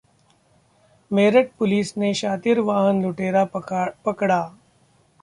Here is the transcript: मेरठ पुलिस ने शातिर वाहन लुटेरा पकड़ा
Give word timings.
मेरठ 1.11 1.51
पुलिस 1.59 1.95
ने 1.97 2.13
शातिर 2.13 2.59
वाहन 2.71 3.01
लुटेरा 3.03 3.45
पकड़ा 3.55 4.41